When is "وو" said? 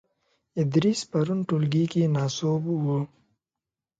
2.83-2.99